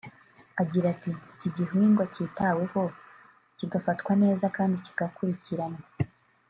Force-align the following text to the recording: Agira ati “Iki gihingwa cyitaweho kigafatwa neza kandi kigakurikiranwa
Agira 0.61 0.85
ati 0.93 1.11
“Iki 1.35 1.49
gihingwa 1.57 2.03
cyitaweho 2.13 2.81
kigafatwa 3.57 4.11
neza 4.23 4.45
kandi 4.55 4.75
kigakurikiranwa 4.85 5.83